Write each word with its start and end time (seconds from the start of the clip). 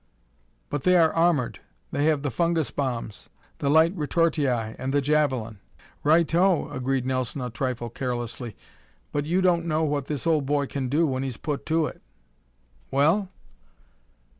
"But 0.71 0.81
they 0.83 0.97
are 0.97 1.13
armored! 1.13 1.59
They 1.91 2.05
have 2.05 2.23
the 2.23 2.31
fungus 2.31 2.71
bombs, 2.71 3.29
the 3.59 3.69
light 3.69 3.95
retortii 3.95 4.47
and 4.79 4.91
the 4.91 4.99
javelin!" 4.99 5.59
"Righto!" 6.03 6.71
agreed 6.71 7.05
Nelson 7.05 7.39
a 7.41 7.51
trifle 7.51 7.87
carelessly, 7.87 8.55
"but 9.11 9.27
you 9.27 9.41
don't 9.41 9.67
know 9.67 9.83
what 9.83 10.05
this 10.05 10.25
old 10.25 10.47
boy 10.47 10.65
can 10.65 10.89
do 10.89 11.05
when 11.05 11.21
he's 11.21 11.37
put 11.37 11.67
to 11.67 11.85
it. 11.85 12.01
Well?" 12.89 13.29